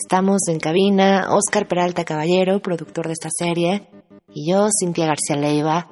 Estamos 0.00 0.46
en 0.46 0.60
cabina, 0.60 1.26
Oscar 1.30 1.66
Peralta 1.66 2.04
Caballero, 2.04 2.60
productor 2.60 3.08
de 3.08 3.14
esta 3.14 3.30
serie, 3.36 3.88
y 4.32 4.48
yo, 4.48 4.68
Cintia 4.70 5.06
García 5.06 5.34
Leiva. 5.34 5.88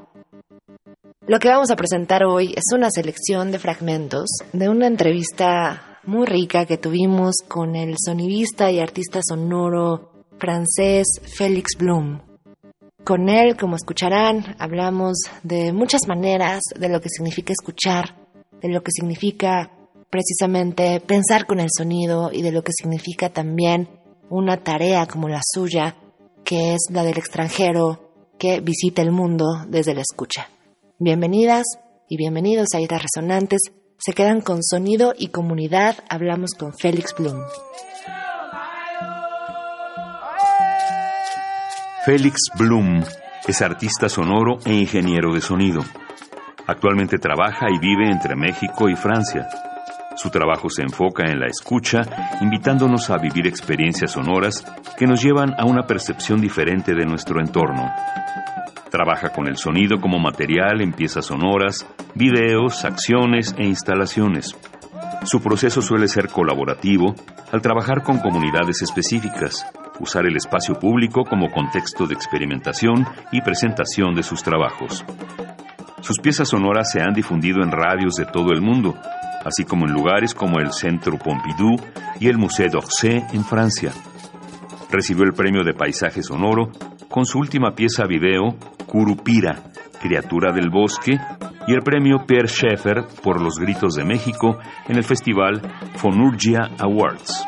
Lo 1.27 1.41
que 1.41 1.49
vamos 1.49 1.73
a 1.73 1.77
presentar 1.77 2.23
hoy 2.23 2.55
es 2.57 2.67
una 2.73 2.89
selección 2.89 3.51
de 3.51 3.59
fragmentos 3.59 4.29
de 4.53 4.69
una 4.69 4.87
entrevista 4.87 5.99
muy 6.05 6.25
rica 6.25 6.67
que 6.67 6.79
tuvimos 6.79 7.35
con 7.49 7.75
el 7.75 7.97
sonidista 7.99 8.71
y 8.71 8.79
artista 8.79 9.19
sonoro 9.29 10.13
francés 10.39 11.07
Félix 11.37 11.77
Blum. 11.77 12.21
Con 13.03 13.29
él, 13.29 13.57
como 13.57 13.75
escucharán, 13.75 14.55
hablamos 14.61 15.17
de 15.43 15.73
muchas 15.73 16.07
maneras 16.07 16.63
de 16.79 16.89
lo 16.89 17.01
que 17.01 17.09
significa 17.09 17.53
escuchar, 17.53 18.15
de 18.63 18.69
lo 18.69 18.85
que 18.85 18.93
significa 18.93 19.73
precisamente 20.11 21.01
pensar 21.01 21.47
con 21.47 21.61
el 21.61 21.69
sonido 21.77 22.31
y 22.33 22.43
de 22.43 22.53
lo 22.53 22.63
que 22.63 22.73
significa 22.73 23.31
también 23.31 23.96
una 24.29 24.59
tarea 24.59 25.07
como 25.07 25.29
la 25.29 25.41
suya, 25.43 25.97
que 26.45 26.75
es 26.75 26.89
la 26.91 27.03
del 27.05 27.19
extranjero 27.19 28.13
que 28.39 28.61
visita 28.61 29.03
el 29.03 29.13
mundo 29.13 29.47
desde 29.69 29.95
la 29.95 30.03
escucha. 30.03 30.49
Bienvenidas 30.99 31.65
y 32.09 32.17
bienvenidos 32.17 32.69
a 32.75 32.81
Islas 32.81 33.03
Resonantes. 33.03 33.61
Se 33.99 34.13
quedan 34.13 34.41
con 34.41 34.63
sonido 34.63 35.15
y 35.17 35.29
comunidad. 35.29 35.97
Hablamos 36.09 36.53
con 36.53 36.73
Félix 36.75 37.15
Blum. 37.17 37.41
Félix 42.05 42.41
Blum 42.57 43.03
es 43.49 43.63
artista 43.63 44.09
sonoro 44.09 44.59
e 44.65 44.75
ingeniero 44.75 45.33
de 45.35 45.41
sonido. 45.41 45.83
Actualmente 46.67 47.19
trabaja 47.19 47.67
y 47.71 47.79
vive 47.79 48.11
entre 48.11 48.37
México 48.37 48.89
y 48.89 48.97
Francia. 48.97 49.47
Su 50.17 50.31
trabajo 50.31 50.71
se 50.71 50.83
enfoca 50.83 51.25
en 51.31 51.39
la 51.39 51.47
escucha, 51.47 52.01
invitándonos 52.41 53.11
a 53.11 53.19
vivir 53.19 53.47
experiencias 53.47 54.13
sonoras 54.13 54.65
que 54.99 55.07
nos 55.07 55.23
llevan 55.23 55.55
a 55.59 55.67
una 55.67 55.87
percepción 55.87 56.41
diferente 56.41 56.95
de 56.95 57.05
nuestro 57.05 57.39
entorno. 57.39 57.93
Trabaja 58.91 59.29
con 59.29 59.47
el 59.47 59.59
sonido 59.59 60.01
como 60.01 60.19
material 60.19 60.81
en 60.81 60.93
piezas 60.93 61.27
sonoras, 61.27 61.87
videos, 62.15 62.87
acciones 62.87 63.55
e 63.59 63.65
instalaciones. 63.65 64.57
Su 65.25 65.43
proceso 65.43 65.83
suele 65.83 66.09
ser 66.09 66.31
colaborativo 66.31 67.15
al 67.53 67.61
trabajar 67.61 68.03
con 68.03 68.19
comunidades 68.19 68.81
específicas, 68.81 69.67
usar 70.01 70.25
el 70.25 70.37
espacio 70.37 70.79
público 70.79 71.25
como 71.25 71.51
contexto 71.51 72.07
de 72.07 72.15
experimentación 72.15 73.07
y 73.33 73.43
presentación 73.43 74.15
de 74.15 74.23
sus 74.23 74.43
trabajos. 74.43 75.05
Sus 76.01 76.21
piezas 76.21 76.49
sonoras 76.49 76.91
se 76.91 77.03
han 77.03 77.13
difundido 77.13 77.63
en 77.63 77.73
radios 77.73 78.15
de 78.15 78.27
todo 78.27 78.53
el 78.53 78.63
mundo, 78.63 78.95
así 79.47 79.65
como 79.65 79.87
en 79.87 79.93
lugares 79.93 80.35
como 80.35 80.59
el 80.59 80.73
Centro 80.73 81.17
Pompidou 81.19 81.77
y 82.19 82.29
el 82.29 82.37
Musée 82.37 82.69
d'Orsay 82.69 83.27
en 83.33 83.45
Francia. 83.45 83.93
Recibió 84.91 85.25
el 85.25 85.33
premio 85.33 85.63
de 85.63 85.73
paisaje 85.73 86.23
sonoro 86.23 86.71
con 87.09 87.25
su 87.25 87.39
última 87.39 87.71
pieza 87.75 88.05
video, 88.07 88.57
Curupira, 88.87 89.63
Criatura 90.01 90.53
del 90.53 90.71
Bosque, 90.71 91.19
y 91.69 91.73
el 91.73 91.83
premio 91.83 92.25
Pierre 92.27 92.49
Schaeffer 92.49 93.05
por 93.23 93.41
Los 93.41 93.59
Gritos 93.59 93.95
de 93.95 94.05
México 94.05 94.59
en 94.89 94.97
el 94.97 95.05
festival 95.05 95.61
Fonurgia 95.97 96.71
Awards. 96.79 97.45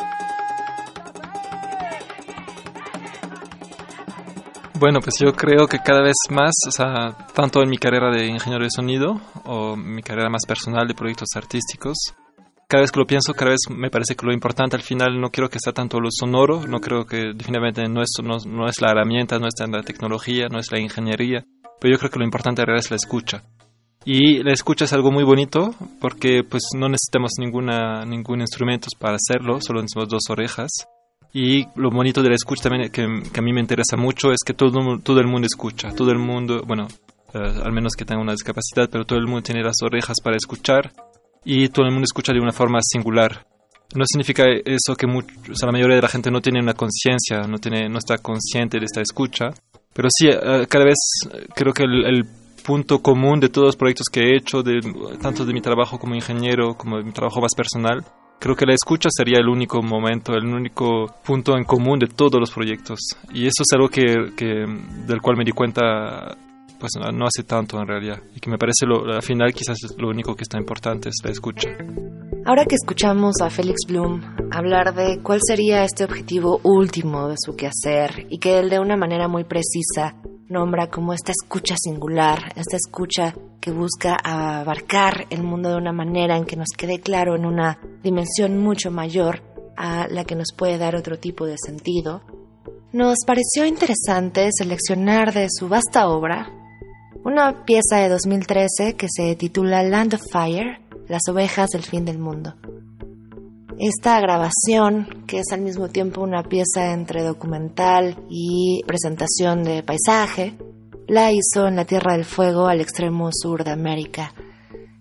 Bueno, 4.79 5.01
pues 5.01 5.17
yo 5.19 5.33
creo 5.33 5.67
que 5.67 5.81
cada 5.81 6.03
vez 6.03 6.15
más, 6.31 6.55
o 6.69 6.71
sea, 6.71 7.17
tanto 7.35 7.61
en 7.63 7.69
mi 7.69 7.79
carrera 7.79 8.13
de 8.13 8.27
ingeniero 8.27 8.63
de 8.63 8.71
sonido 8.71 9.21
o 9.45 9.75
mi 9.75 10.03
carrera 10.03 10.31
más 10.31 10.47
personal 10.47 10.87
de 10.87 10.95
proyectos 10.95 11.31
artísticos, 11.35 11.97
cada 12.69 12.83
vez 12.83 12.93
que 12.93 13.01
lo 13.01 13.07
pienso, 13.07 13.35
cada 13.35 13.51
vez 13.51 13.63
me 13.71 13.91
parece 13.91 14.15
que 14.15 14.25
lo 14.25 14.33
importante 14.33 14.77
al 14.77 14.83
final 14.83 15.21
no 15.21 15.31
quiero 15.31 15.49
que 15.49 15.59
sea 15.59 15.73
tanto 15.73 15.99
lo 15.99 16.11
sonoro, 16.13 16.65
no 16.69 16.79
creo 16.79 17.07
que 17.07 17.33
definitivamente 17.35 17.89
no 17.89 18.03
es, 18.03 18.11
no, 18.23 18.69
es 18.69 18.81
la 18.81 18.93
herramienta, 18.93 19.41
no 19.41 19.49
es 19.49 19.55
la 19.69 19.83
tecnología, 19.83 20.47
no 20.49 20.61
es 20.61 20.71
la 20.71 20.79
ingeniería, 20.79 21.45
pero 21.81 21.95
yo 21.95 21.99
creo 21.99 22.11
que 22.13 22.21
lo 22.21 22.25
importante 22.25 22.63
en 22.63 22.77
es 22.77 22.91
la 22.91 22.97
escucha. 22.97 23.43
Y 24.05 24.45
la 24.45 24.53
escucha 24.53 24.85
es 24.85 24.93
algo 24.93 25.11
muy 25.11 25.25
bonito 25.25 25.75
porque 26.01 26.45
pues 26.49 26.63
no 26.77 26.89
necesitamos 26.89 27.33
ninguna, 27.41 28.05
ningún 28.05 28.43
instrumento 28.43 28.87
para 28.97 29.17
hacerlo, 29.17 29.61
solo 29.61 29.81
necesitamos 29.81 30.09
dos 30.09 30.31
orejas 30.31 30.71
y 31.33 31.67
lo 31.77 31.91
bonito 31.91 32.23
de 32.23 32.31
la 32.31 32.35
escucha 32.35 32.65
también 32.69 32.91
que, 32.91 33.03
a 33.03 33.43
mí 33.43 33.53
me 33.53 33.61
interesa 33.61 33.97
mucho 33.97 34.31
es 34.33 34.39
que 34.45 34.55
todo, 34.55 34.99
todo 34.99 35.21
el 35.21 35.27
mundo 35.27 35.47
escucha, 35.47 35.91
todo 35.95 36.11
el 36.11 36.19
mundo, 36.19 36.63
bueno, 36.67 36.89
eh, 37.35 37.39
al 37.63 37.73
menos 37.73 37.93
que 37.95 38.05
tenga 38.05 38.23
una 38.23 38.33
discapacidad, 38.33 38.89
pero 38.91 39.05
todo 39.05 39.19
el 39.19 39.27
mundo 39.27 39.43
tiene 39.43 39.63
las 39.63 39.77
orejas 39.83 40.17
para 40.23 40.37
escuchar 40.37 40.93
y 41.45 41.69
todo 41.69 41.87
el 41.87 41.93
mundo 41.93 42.05
escucha 42.05 42.33
de 42.33 42.41
una 42.41 42.53
forma 42.53 42.79
singular. 42.83 43.47
No 43.95 44.05
significa 44.07 44.45
eso 44.65 44.95
que 44.97 45.07
la 45.07 45.73
mayoría 45.73 45.97
de 45.97 46.03
la 46.03 46.09
gente 46.09 46.31
no 46.31 46.41
tiene 46.41 46.61
una 46.61 46.75
conciencia, 46.75 47.41
no, 47.49 47.59
tiene, 47.59 47.89
no 47.89 47.99
está 47.99 48.19
consciente 48.19 48.79
de 48.79 48.85
esta 48.85 49.01
escucha, 49.01 49.51
pero 49.95 50.09
sí, 50.11 50.29
eh, 50.29 50.67
cada 50.69 50.85
vez 50.85 50.97
creo 51.55 51.73
que 51.73 51.85
el, 51.85 52.05
el 52.05 52.25
punto 52.69 53.01
común 53.01 53.41
de 53.41 53.49
todos 53.49 53.69
los 53.69 53.77
proyectos 53.77 54.09
que 54.13 54.21
he 54.21 54.37
hecho, 54.37 54.63
de, 54.63 54.81
tanto 55.23 55.47
de 55.47 55.55
mi 55.55 55.63
trabajo 55.63 55.99
como 55.99 56.15
ingeniero, 56.15 56.75
como 56.77 56.99
de 56.99 57.05
mi 57.05 57.13
trabajo 57.13 57.41
más 57.41 57.55
personal, 57.57 58.05
Creo 58.41 58.55
que 58.55 58.67
la 58.67 58.75
escucha 58.75 59.09
sería 59.11 59.39
el 59.39 59.49
único 59.49 59.83
momento, 59.83 60.33
el 60.35 60.47
único 60.47 61.07
punto 61.25 61.57
en 61.57 61.65
común 61.65 61.99
de 61.99 62.07
todos 62.07 62.39
los 62.39 62.53
proyectos. 62.53 62.99
Y 63.33 63.47
eso 63.47 63.63
es 63.63 63.73
algo 63.75 63.89
que, 63.89 64.05
del 65.07 65.21
cual 65.21 65.37
me 65.37 65.45
di 65.45 65.53
cuenta 65.53 66.37
pues 66.79 66.93
no 67.13 67.27
hace 67.27 67.43
tanto 67.43 67.81
en 67.81 67.89
realidad. 67.89 68.23
Y 68.37 68.39
que 68.39 68.49
me 68.49 68.57
parece 68.57 68.87
lo, 68.87 69.13
al 69.13 69.23
final 69.23 69.53
quizás 69.53 69.79
lo 69.99 70.09
único 70.09 70.37
que 70.37 70.45
está 70.45 70.59
importante 70.59 71.09
es 71.09 71.17
la 71.25 71.33
escucha. 71.33 71.71
Ahora 72.45 72.65
que 72.65 72.77
escuchamos 72.77 73.41
a 73.43 73.51
Félix 73.51 73.81
Bloom 73.89 74.23
hablar 74.53 74.95
de 74.95 75.21
cuál 75.21 75.41
sería 75.43 75.83
este 75.83 76.05
objetivo 76.05 76.61
último 76.63 77.29
de 77.29 77.35
su 77.37 77.57
quehacer 77.57 78.27
y 78.31 78.39
que 78.39 78.61
él 78.61 78.71
de 78.71 78.79
una 78.79 78.97
manera 78.97 79.27
muy 79.27 79.43
precisa 79.43 80.15
nombra 80.49 80.89
como 80.89 81.13
esta 81.13 81.33
escucha 81.33 81.75
singular, 81.77 82.53
esta 82.57 82.77
escucha 82.77 83.35
que 83.69 83.75
busca 83.75 84.17
abarcar 84.25 85.27
el 85.29 85.43
mundo 85.43 85.69
de 85.69 85.77
una 85.77 85.93
manera 85.93 86.39
en 86.39 86.47
que 86.47 86.57
nos 86.57 86.69
quede 86.75 87.01
claro 87.01 87.37
en 87.37 87.45
una 87.45 87.79
dimensión 88.03 88.57
mucho 88.57 88.91
mayor 88.91 89.43
a 89.77 90.09
la 90.09 90.25
que 90.25 90.35
nos 90.35 90.55
puede 90.57 90.79
dar 90.79 90.97
otro 90.97 91.19
tipo 91.19 91.45
de 91.45 91.57
sentido, 91.59 92.23
nos 92.93 93.19
pareció 93.27 93.67
interesante 93.67 94.49
seleccionar 94.53 95.35
de 95.35 95.49
su 95.51 95.69
vasta 95.69 96.09
obra 96.09 96.51
una 97.25 97.67
pieza 97.67 97.97
de 97.97 98.09
2013 98.09 98.95
que 98.97 99.09
se 99.15 99.37
titula 99.37 99.83
Land 99.83 100.15
of 100.15 100.23
Fire, 100.33 100.81
las 101.07 101.29
ovejas 101.29 101.69
del 101.69 101.83
fin 101.83 102.07
del 102.07 102.19
mundo. 102.19 102.55
Esta 103.79 104.19
grabación, 104.19 105.25
que 105.27 105.41
es 105.41 105.53
al 105.53 105.61
mismo 105.61 105.89
tiempo 105.89 106.23
una 106.23 106.43
pieza 106.43 106.93
entre 106.93 107.23
documental 107.23 108.17
y 108.31 108.83
presentación 108.87 109.63
de 109.63 109.83
paisaje, 109.83 110.57
la 111.09 111.33
hizo 111.33 111.67
en 111.67 111.77
la 111.77 111.87
Tierra 111.87 112.13
del 112.13 112.27
Fuego 112.27 112.67
al 112.67 112.83
extremo 112.83 113.31
sur 113.33 113.65
de 113.65 113.71
América. 113.71 114.35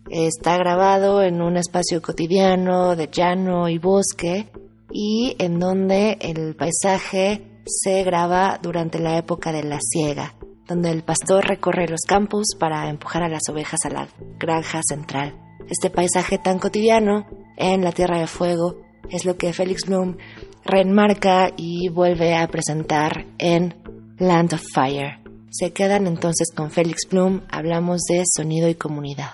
Está 0.09 0.57
grabado 0.57 1.21
en 1.21 1.41
un 1.41 1.57
espacio 1.57 2.01
cotidiano 2.01 2.95
de 2.95 3.09
llano 3.11 3.67
y 3.67 3.77
bosque 3.77 4.47
y 4.89 5.35
en 5.37 5.59
donde 5.59 6.17
el 6.21 6.55
paisaje 6.55 7.41
se 7.65 8.03
graba 8.03 8.57
durante 8.61 8.99
la 8.99 9.17
época 9.17 9.51
de 9.51 9.63
la 9.63 9.79
siega, 9.81 10.33
donde 10.65 10.91
el 10.91 11.03
pastor 11.03 11.45
recorre 11.45 11.89
los 11.89 12.01
campos 12.07 12.55
para 12.57 12.89
empujar 12.89 13.23
a 13.23 13.29
las 13.29 13.49
ovejas 13.49 13.81
a 13.83 13.89
la 13.89 14.07
granja 14.39 14.79
central. 14.87 15.35
Este 15.69 15.89
paisaje 15.89 16.37
tan 16.37 16.57
cotidiano 16.57 17.27
en 17.57 17.83
la 17.83 17.91
Tierra 17.91 18.17
de 18.19 18.27
Fuego 18.27 18.77
es 19.09 19.25
lo 19.25 19.35
que 19.35 19.51
Félix 19.51 19.85
Bloom 19.85 20.15
reenmarca 20.63 21.51
y 21.57 21.89
vuelve 21.89 22.33
a 22.33 22.47
presentar 22.47 23.25
en 23.37 23.75
Land 24.19 24.53
of 24.53 24.63
Fire. 24.73 25.26
Se 25.59 25.71
quedan 25.71 26.05
entonces 26.05 26.49
con 26.53 26.69
Félix 26.69 27.09
Bloom, 27.09 27.41
hablamos 27.49 28.01
de 28.07 28.21
sonido 28.31 28.69
y 28.69 28.75
comunidad. 28.75 29.31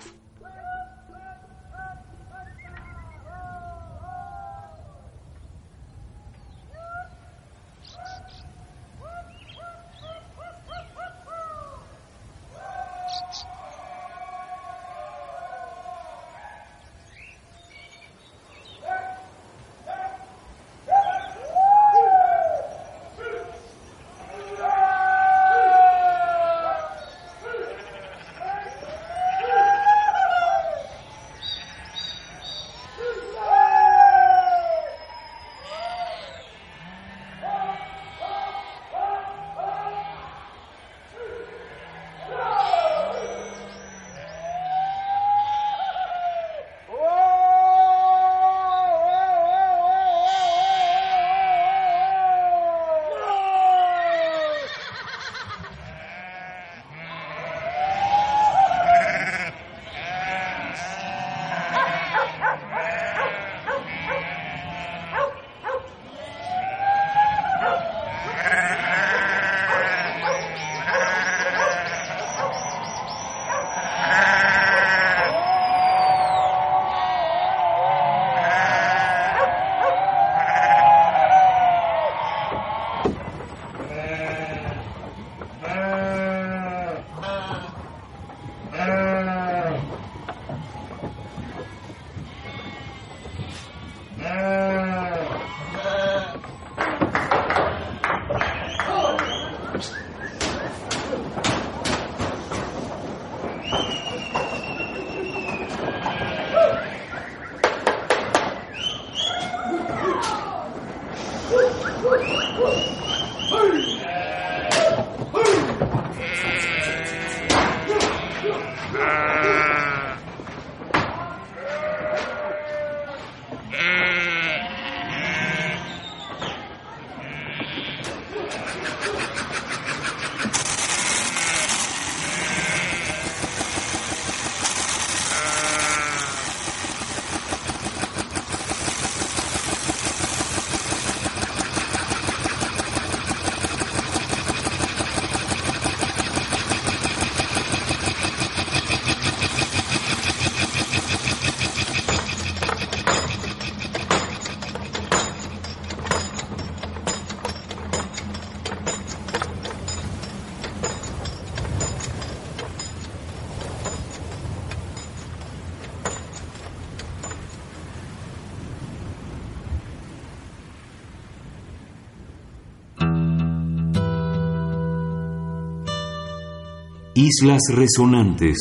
Islas 177.23 177.61
Resonantes. 177.69 178.57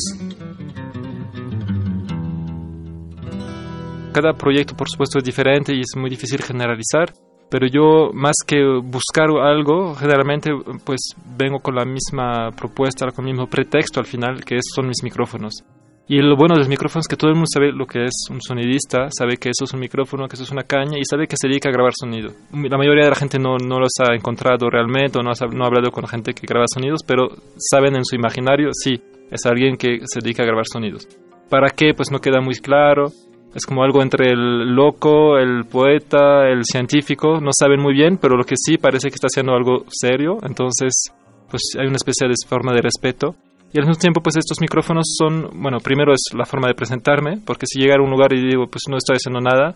Cada 4.13 4.31
proyecto, 4.35 4.73
por 4.77 4.89
supuesto, 4.89 5.17
es 5.17 5.25
diferente 5.25 5.75
y 5.75 5.81
es 5.81 5.97
muy 5.97 6.09
difícil 6.09 6.41
generalizar, 6.41 7.13
pero 7.49 7.67
yo, 7.67 8.11
más 8.13 8.37
que 8.47 8.63
buscar 8.81 9.27
algo, 9.31 9.95
generalmente, 9.95 10.51
pues 10.85 11.01
vengo 11.37 11.59
con 11.59 11.75
la 11.75 11.83
misma 11.83 12.51
propuesta, 12.51 13.11
con 13.11 13.27
el 13.27 13.33
mismo 13.33 13.47
pretexto 13.47 13.99
al 13.99 14.05
final, 14.05 14.45
que 14.45 14.59
son 14.73 14.87
mis 14.87 15.03
micrófonos. 15.03 15.65
Y 16.07 16.17
lo 16.17 16.35
bueno 16.35 16.55
de 16.55 16.59
los 16.59 16.69
micrófonos 16.69 17.05
es 17.05 17.07
que 17.07 17.15
todo 17.15 17.29
el 17.29 17.35
mundo 17.35 17.47
sabe 17.51 17.71
lo 17.71 17.85
que 17.85 18.03
es 18.03 18.27
un 18.29 18.41
sonidista, 18.41 19.07
sabe 19.09 19.37
que 19.37 19.49
eso 19.49 19.63
es 19.63 19.73
un 19.73 19.79
micrófono, 19.79 20.27
que 20.27 20.35
eso 20.35 20.43
es 20.43 20.51
una 20.51 20.63
caña 20.63 20.97
y 20.99 21.05
sabe 21.05 21.27
que 21.27 21.37
se 21.37 21.47
dedica 21.47 21.69
a 21.69 21.71
grabar 21.71 21.93
sonido. 21.97 22.33
La 22.51 22.77
mayoría 22.77 23.05
de 23.05 23.09
la 23.09 23.15
gente 23.15 23.39
no, 23.39 23.55
no 23.57 23.79
los 23.79 23.91
ha 23.99 24.13
encontrado 24.13 24.69
realmente 24.69 25.17
o 25.19 25.23
no 25.23 25.31
ha, 25.31 25.47
no 25.47 25.63
ha 25.63 25.67
hablado 25.67 25.91
con 25.91 26.05
gente 26.05 26.33
que 26.33 26.45
graba 26.45 26.65
sonidos, 26.67 27.01
pero 27.07 27.29
saben 27.57 27.95
en 27.95 28.03
su 28.03 28.15
imaginario, 28.15 28.69
sí, 28.73 29.01
es 29.31 29.45
alguien 29.45 29.77
que 29.77 29.99
se 30.03 30.19
dedica 30.19 30.43
a 30.43 30.45
grabar 30.45 30.65
sonidos. 30.71 31.07
¿Para 31.49 31.69
qué? 31.69 31.93
Pues 31.95 32.11
no 32.11 32.19
queda 32.19 32.41
muy 32.41 32.55
claro. 32.55 33.11
Es 33.55 33.65
como 33.65 33.83
algo 33.83 34.01
entre 34.01 34.31
el 34.31 34.75
loco, 34.75 35.37
el 35.37 35.65
poeta, 35.65 36.47
el 36.49 36.65
científico. 36.65 37.39
No 37.39 37.51
saben 37.57 37.79
muy 37.79 37.93
bien, 37.93 38.17
pero 38.17 38.35
lo 38.35 38.43
que 38.43 38.55
sí 38.57 38.77
parece 38.77 39.09
que 39.09 39.15
está 39.15 39.27
haciendo 39.27 39.53
algo 39.53 39.85
serio. 39.87 40.37
Entonces, 40.43 41.13
pues 41.49 41.61
hay 41.79 41.85
una 41.85 41.97
especie 41.97 42.27
de 42.27 42.33
forma 42.47 42.73
de 42.73 42.81
respeto. 42.81 43.35
Y 43.73 43.79
al 43.79 43.87
mismo 43.87 43.99
tiempo, 43.99 44.21
pues 44.21 44.37
estos 44.37 44.61
micrófonos 44.61 45.15
son, 45.17 45.49
bueno, 45.61 45.79
primero 45.79 46.13
es 46.13 46.21
la 46.37 46.45
forma 46.45 46.67
de 46.67 46.75
presentarme, 46.75 47.39
porque 47.43 47.65
si 47.67 47.79
llegara 47.79 48.01
a 48.01 48.05
un 48.05 48.11
lugar 48.11 48.31
y 48.31 48.39
digo, 48.39 48.67
pues 48.67 48.83
no 48.87 48.97
estoy 48.97 49.15
haciendo 49.15 49.41
nada, 49.41 49.75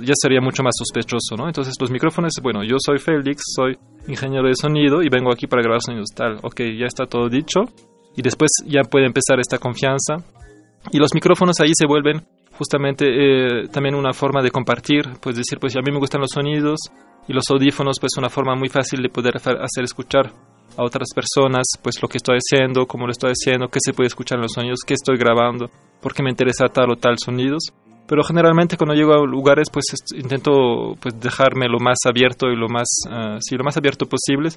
ya 0.00 0.14
sería 0.14 0.40
mucho 0.40 0.62
más 0.62 0.74
sospechoso, 0.78 1.36
¿no? 1.36 1.48
Entonces 1.48 1.74
los 1.80 1.90
micrófonos, 1.90 2.32
bueno, 2.40 2.62
yo 2.62 2.76
soy 2.78 2.98
Félix, 2.98 3.42
soy 3.54 3.76
ingeniero 4.06 4.46
de 4.46 4.54
sonido 4.54 5.02
y 5.02 5.08
vengo 5.08 5.32
aquí 5.32 5.48
para 5.48 5.62
grabar 5.62 5.82
sonidos, 5.82 6.10
tal, 6.14 6.38
ok, 6.42 6.60
ya 6.78 6.86
está 6.86 7.06
todo 7.06 7.28
dicho. 7.28 7.62
Y 8.16 8.22
después 8.22 8.50
ya 8.64 8.82
puede 8.82 9.06
empezar 9.06 9.40
esta 9.40 9.58
confianza. 9.58 10.16
Y 10.92 10.98
los 10.98 11.12
micrófonos 11.12 11.60
ahí 11.60 11.72
se 11.74 11.86
vuelven 11.86 12.22
justamente 12.56 13.06
eh, 13.06 13.68
también 13.68 13.94
una 13.94 14.12
forma 14.12 14.40
de 14.40 14.50
compartir, 14.50 15.04
pues 15.20 15.36
decir, 15.36 15.58
pues 15.60 15.76
a 15.76 15.80
mí 15.80 15.90
me 15.92 15.98
gustan 15.98 16.20
los 16.20 16.30
sonidos 16.32 16.78
y 17.28 17.32
los 17.32 17.44
audífonos, 17.50 17.98
pues 18.00 18.12
una 18.16 18.30
forma 18.30 18.54
muy 18.54 18.68
fácil 18.68 19.02
de 19.02 19.08
poder 19.08 19.36
hacer 19.36 19.84
escuchar 19.84 20.32
a 20.76 20.84
otras 20.84 21.08
personas, 21.14 21.64
pues 21.82 22.00
lo 22.02 22.08
que 22.08 22.18
estoy 22.18 22.38
haciendo, 22.38 22.86
cómo 22.86 23.06
lo 23.06 23.12
estoy 23.12 23.32
haciendo, 23.32 23.68
qué 23.68 23.78
se 23.82 23.92
puede 23.92 24.08
escuchar 24.08 24.36
en 24.36 24.42
los 24.42 24.52
sonidos, 24.52 24.80
qué 24.86 24.94
estoy 24.94 25.16
grabando, 25.16 25.70
por 26.00 26.14
qué 26.14 26.22
me 26.22 26.30
interesa 26.30 26.66
tal 26.66 26.90
o 26.90 26.96
tal 26.96 27.16
sonidos. 27.18 27.72
Pero 28.06 28.22
generalmente 28.22 28.76
cuando 28.76 28.94
llego 28.94 29.14
a 29.14 29.26
lugares, 29.26 29.68
pues 29.72 29.86
intento 30.14 30.94
pues 31.00 31.18
dejarme 31.18 31.66
lo 31.68 31.80
más 31.80 31.98
abierto 32.06 32.48
y 32.48 32.56
lo 32.56 32.68
más, 32.68 32.86
uh, 33.06 33.38
sí, 33.40 33.56
lo 33.56 33.64
más 33.64 33.76
abierto 33.76 34.06
posible 34.06 34.50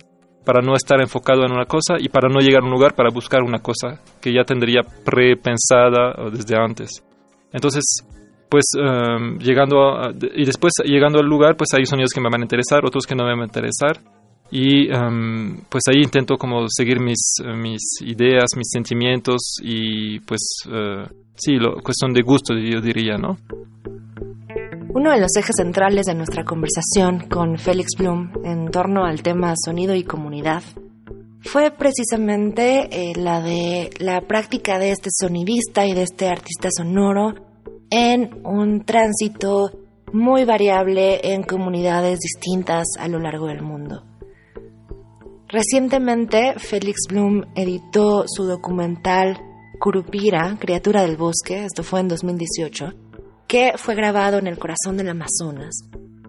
para 0.46 0.62
no 0.62 0.76
estar 0.76 1.02
enfocado 1.02 1.46
en 1.46 1.52
una 1.52 1.66
cosa 1.66 1.96
y 2.00 2.10
para 2.10 2.30
no 2.30 2.40
llegar 2.40 2.62
a 2.62 2.66
un 2.66 2.72
lugar 2.72 2.96
para 2.96 3.10
buscar 3.12 3.42
una 3.42 3.60
cosa 3.60 4.02
que 4.22 4.34
ya 4.34 4.44
tendría 4.44 4.82
prepensada 5.04 6.14
desde 6.32 6.56
antes. 6.58 7.04
Entonces, 7.52 7.84
pues 8.50 8.66
um, 8.78 9.38
llegando 9.40 9.98
a, 9.98 10.12
y 10.12 10.46
después 10.46 10.74
llegando 10.84 11.20
al 11.20 11.26
lugar, 11.26 11.56
pues 11.58 11.70
hay 11.78 11.86
sonidos 11.86 12.12
que 12.14 12.22
me 12.22 12.30
van 12.32 12.42
a 12.42 12.46
interesar, 12.46 12.86
otros 12.86 13.06
que 13.06 13.16
no 13.16 13.24
me 13.24 13.32
van 13.32 13.42
a 13.42 13.46
interesar 13.46 14.00
y 14.52 14.92
um, 14.92 15.62
pues 15.70 15.84
ahí 15.90 16.02
intento 16.02 16.38
como 16.38 16.66
seguir 16.70 17.00
mis, 17.00 17.36
mis 17.56 18.02
ideas, 18.02 18.50
mis 18.56 18.70
sentimientos 18.72 19.58
y 19.62 20.20
pues 20.22 20.42
uh, 20.68 21.08
sí, 21.36 21.56
lo, 21.58 21.82
cuestión 21.82 22.14
de 22.14 22.22
gusto 22.22 22.54
yo 22.56 22.82
diría, 22.82 23.18
¿no? 23.18 23.38
Uno 24.92 25.12
de 25.12 25.20
los 25.20 25.36
ejes 25.38 25.56
centrales 25.56 26.08
de 26.08 26.16
nuestra 26.16 26.44
conversación 26.44 27.28
con 27.30 27.60
Félix 27.60 27.90
Blum 27.98 28.32
en 28.44 28.72
torno 28.72 29.06
al 29.06 29.22
tema 29.22 29.54
sonido 29.56 29.94
y 29.94 30.04
comunidad 30.04 30.64
fue 31.42 31.72
precisamente 31.72 32.90
eh, 32.92 33.14
la 33.16 33.42
de 33.42 33.92
la 34.00 34.22
práctica 34.22 34.78
de 34.80 34.92
este 34.92 35.10
sonidista 35.12 35.86
y 35.86 35.94
de 35.94 36.04
este 36.04 36.28
artista 36.28 36.70
sonoro 36.76 37.36
en 37.92 38.42
un 38.44 38.84
tránsito 38.84 39.72
muy 40.12 40.44
variable 40.44 41.34
en 41.34 41.44
comunidades 41.44 42.20
distintas 42.20 42.86
a 43.00 43.08
lo 43.08 43.20
largo 43.20 43.48
del 43.48 43.62
mundo. 43.62 44.04
Recientemente, 45.52 46.54
Félix 46.58 47.08
Bloom 47.10 47.44
editó 47.56 48.26
su 48.28 48.44
documental 48.44 49.42
Curupira, 49.80 50.56
Criatura 50.60 51.02
del 51.02 51.18
Bosque, 51.18 51.66
esto 51.66 51.82
fue 51.82 52.02
en 52.02 52.08
2018, 52.08 52.94
que 53.48 53.74
fue 53.78 53.96
grabado 53.96 54.38
en 54.38 54.46
el 54.46 54.60
corazón 54.60 54.98
del 54.98 55.10
Amazonas 55.10 55.86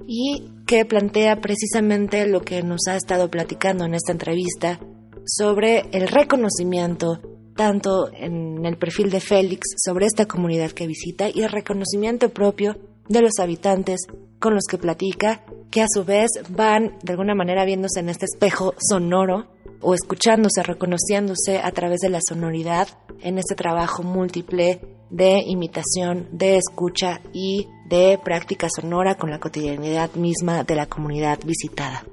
y 0.06 0.50
que 0.66 0.86
plantea 0.86 1.40
precisamente 1.42 2.26
lo 2.26 2.40
que 2.40 2.62
nos 2.62 2.88
ha 2.88 2.96
estado 2.96 3.30
platicando 3.30 3.84
en 3.84 3.92
esta 3.92 4.12
entrevista 4.12 4.80
sobre 5.26 5.84
el 5.92 6.08
reconocimiento 6.08 7.20
tanto 7.54 8.10
en 8.14 8.64
el 8.64 8.78
perfil 8.78 9.10
de 9.10 9.20
Félix 9.20 9.74
sobre 9.76 10.06
esta 10.06 10.24
comunidad 10.24 10.70
que 10.70 10.86
visita 10.86 11.28
y 11.28 11.42
el 11.42 11.50
reconocimiento 11.50 12.30
propio 12.30 12.78
de 13.06 13.20
los 13.20 13.32
habitantes 13.38 14.00
con 14.38 14.54
los 14.54 14.64
que 14.64 14.78
platica, 14.78 15.44
que 15.70 15.82
a 15.82 15.86
su 15.88 16.04
vez 16.04 16.30
van 16.48 16.98
de 17.02 17.12
alguna 17.12 17.34
manera 17.34 17.64
viéndose 17.64 18.00
en 18.00 18.08
este 18.08 18.26
espejo 18.26 18.74
sonoro 18.78 19.46
o 19.80 19.94
escuchándose, 19.94 20.62
reconociéndose 20.62 21.58
a 21.58 21.70
través 21.72 22.00
de 22.00 22.10
la 22.10 22.20
sonoridad 22.26 22.88
en 23.20 23.38
este 23.38 23.54
trabajo 23.54 24.02
múltiple 24.02 24.80
de 25.10 25.42
imitación, 25.46 26.28
de 26.32 26.56
escucha 26.56 27.20
y 27.32 27.68
de 27.88 28.18
práctica 28.22 28.68
sonora 28.74 29.16
con 29.16 29.30
la 29.30 29.40
cotidianidad 29.40 30.14
misma 30.14 30.64
de 30.64 30.74
la 30.74 30.86
comunidad 30.86 31.38
visitada. 31.44 32.04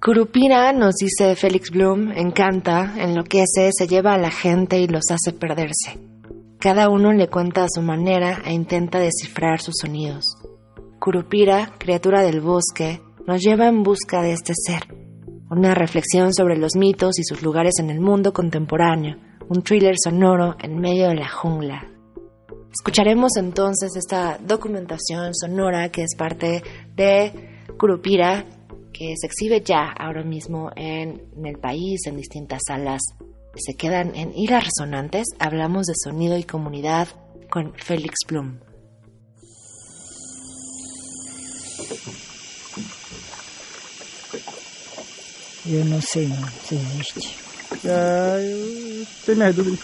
Curupira, 0.00 0.72
nos 0.72 0.94
dice 0.94 1.34
Félix 1.34 1.70
Bloom, 1.70 2.12
encanta, 2.12 2.94
enloquece, 2.98 3.70
se 3.72 3.88
lleva 3.88 4.14
a 4.14 4.18
la 4.18 4.30
gente 4.30 4.78
y 4.78 4.86
los 4.86 5.10
hace 5.10 5.32
perderse. 5.32 5.98
Cada 6.60 6.88
uno 6.88 7.12
le 7.12 7.28
cuenta 7.28 7.64
a 7.64 7.68
su 7.68 7.82
manera 7.82 8.40
e 8.44 8.52
intenta 8.52 9.00
descifrar 9.00 9.60
sus 9.60 9.74
sonidos. 9.80 10.37
Curupira, 11.08 11.72
criatura 11.78 12.20
del 12.20 12.42
bosque, 12.42 13.00
nos 13.26 13.40
lleva 13.40 13.66
en 13.66 13.82
busca 13.82 14.20
de 14.20 14.32
este 14.32 14.52
ser. 14.54 14.94
Una 15.48 15.74
reflexión 15.74 16.34
sobre 16.34 16.58
los 16.58 16.76
mitos 16.76 17.18
y 17.18 17.24
sus 17.24 17.42
lugares 17.42 17.78
en 17.78 17.88
el 17.88 17.98
mundo 17.98 18.34
contemporáneo, 18.34 19.16
un 19.48 19.62
thriller 19.62 19.94
sonoro 19.96 20.56
en 20.60 20.78
medio 20.78 21.08
de 21.08 21.14
la 21.14 21.30
jungla. 21.30 21.88
Escucharemos 22.70 23.38
entonces 23.38 23.96
esta 23.96 24.36
documentación 24.36 25.34
sonora 25.34 25.88
que 25.88 26.02
es 26.02 26.14
parte 26.14 26.62
de 26.94 27.64
Curupira, 27.78 28.44
que 28.92 29.14
se 29.16 29.28
exhibe 29.28 29.62
ya 29.62 29.90
ahora 29.98 30.22
mismo 30.22 30.70
en, 30.76 31.22
el 31.42 31.56
país, 31.58 32.02
en 32.04 32.18
distintas 32.18 32.60
salas 32.66 33.00
se 33.54 33.76
quedan 33.76 34.14
en 34.14 34.36
Iras 34.36 34.66
Resonantes, 34.66 35.24
hablamos 35.38 35.86
de 35.86 35.94
sonido 35.96 36.36
y 36.36 36.44
comunidad 36.44 37.08
con 37.48 37.72
Félix 37.76 38.18
Blum. 38.28 38.58
Eu 45.66 45.84
não 45.84 46.00
sei 46.00 46.26
não 46.28 46.48
se 46.66 46.74
existe. 46.74 47.38
É, 47.84 48.52
eu 48.52 49.06
tenho 49.24 49.38
minhas 49.38 49.54
dúvidas. 49.54 49.80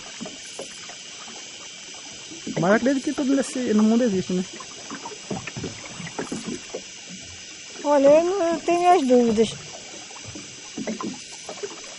Mas 2.58 2.72
acredito 2.72 3.04
que 3.04 3.12
tudo 3.12 3.34
no 3.74 3.82
mundo 3.82 4.04
existe, 4.04 4.32
né? 4.32 4.44
Olha, 7.84 8.08
eu, 8.08 8.24
não, 8.24 8.42
eu 8.54 8.60
tenho 8.60 8.80
minhas 8.80 9.06
dúvidas. 9.06 9.48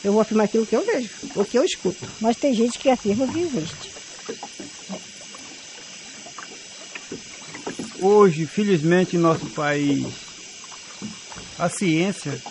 Eu 0.04 0.14
vou 0.14 0.22
afirmar 0.22 0.46
aquilo 0.46 0.66
que 0.66 0.76
eu 0.76 0.84
vejo, 0.84 1.10
o 1.36 1.46
que 1.46 1.58
eu 1.58 1.64
escuto. 1.64 2.08
Mas 2.20 2.38
tem 2.38 2.54
gente 2.54 2.80
que 2.80 2.90
afirma 2.90 3.28
que 3.28 3.40
existe. 3.40 3.85
Hoje, 8.00 8.46
felizmente, 8.46 9.16
em 9.16 9.20
nosso 9.20 9.46
país, 9.48 10.06
a 11.58 11.70
ciência 11.70 12.42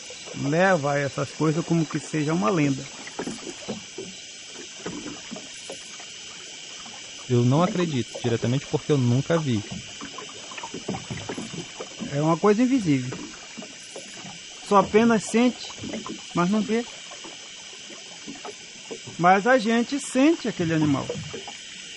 leva 0.42 0.98
essas 0.98 1.30
coisas 1.30 1.64
como 1.64 1.84
que 1.84 1.98
seja 1.98 2.32
uma 2.32 2.50
lenda. 2.50 2.82
Eu 7.28 7.42
não 7.44 7.62
acredito, 7.62 8.20
diretamente 8.22 8.66
porque 8.66 8.92
eu 8.92 8.98
nunca 8.98 9.38
vi. 9.38 9.62
É 12.12 12.20
uma 12.20 12.36
coisa 12.36 12.62
invisível. 12.62 13.16
Só 14.68 14.76
apenas 14.76 15.24
sente, 15.24 15.70
mas 16.34 16.50
não 16.50 16.60
vê. 16.60 16.84
Mas 19.18 19.46
a 19.46 19.58
gente 19.58 19.98
sente 20.00 20.48
aquele 20.48 20.74
animal. 20.74 21.06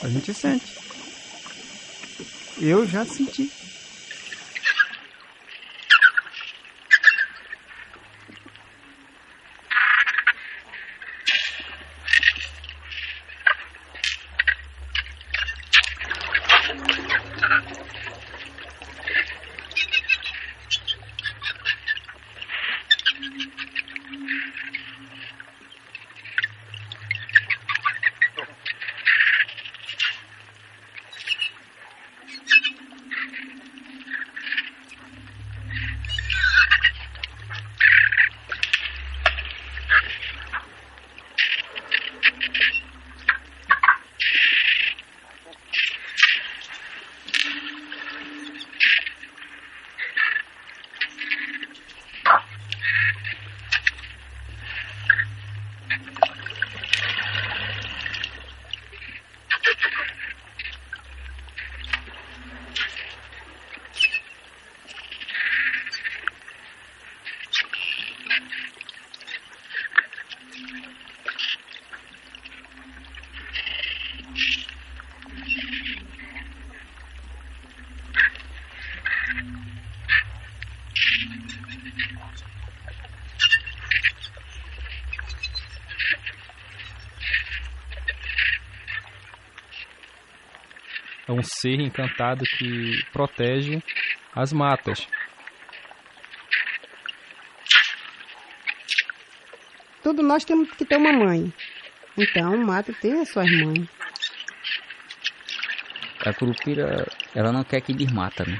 A 0.01 0.09
gente 0.09 0.33
sente. 0.33 0.76
Eu 2.59 2.85
já 2.87 3.05
senti. 3.05 3.66
É 91.27 91.31
um 91.31 91.43
ser 91.43 91.79
encantado 91.79 92.43
que 92.57 93.03
protege 93.11 93.83
as 94.33 94.53
matas. 94.53 95.07
Tudo 100.01 100.23
nós 100.23 100.45
temos 100.45 100.71
que 100.71 100.85
ter 100.85 100.95
uma 100.95 101.11
mãe. 101.11 101.51
Então, 102.17 102.55
o 102.55 102.65
mato 102.65 102.93
tem 102.93 103.19
as 103.19 103.29
suas 103.29 103.51
mães. 103.51 103.89
A 106.25 106.33
curupira, 106.33 107.05
ela 107.35 107.51
não 107.51 107.63
quer 107.63 107.81
que 107.81 107.93
desmata, 107.93 108.45
né? 108.45 108.59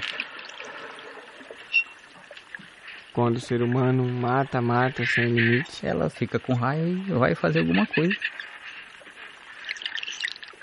Quando 3.13 3.37
o 3.37 3.41
ser 3.41 3.61
humano 3.61 4.03
mata, 4.07 4.61
mata 4.61 5.05
sem 5.05 5.25
limite. 5.25 5.85
Ela 5.85 6.09
fica 6.09 6.37
com 6.37 6.53
raiva 6.53 6.89
e 6.89 7.13
vai 7.13 7.33
fazer 7.33 7.59
alguma 7.59 7.87
coisa. 7.87 8.15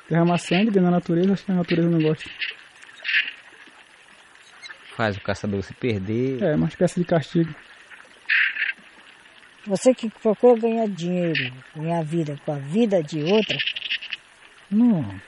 Derramar 0.08 0.38
sangue 0.38 0.66
dentro 0.66 0.82
da 0.82 0.90
natureza, 0.90 1.32
acho 1.32 1.44
que 1.44 1.52
a 1.52 1.54
natureza 1.54 1.88
não 1.88 2.00
gosta. 2.00 2.28
Faz 4.96 5.16
o 5.16 5.20
caçador 5.20 5.62
se 5.62 5.74
perder. 5.74 6.42
É, 6.42 6.54
uma 6.54 6.68
espécie 6.68 7.00
de 7.00 7.06
castigo. 7.06 7.54
Você 9.66 9.94
que 9.94 10.10
procura 10.10 10.60
ganhar 10.60 10.86
dinheiro, 10.86 11.52
ganhar 11.74 12.04
vida 12.04 12.38
com 12.44 12.52
a 12.52 12.58
vida 12.58 13.02
de 13.02 13.22
outra, 13.22 13.56
não. 14.70 15.20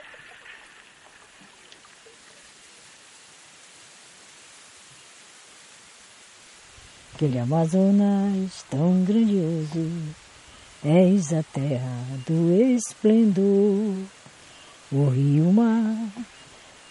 Aquele 7.15 7.39
Amazonas 7.39 8.63
tão 8.71 9.03
grandioso, 9.05 9.91
és 10.85 11.33
a 11.33 11.43
terra 11.45 12.05
do 12.27 12.53
esplendor, 12.75 13.97
o 14.93 15.09
rio 15.09 15.53
mar 15.53 16.09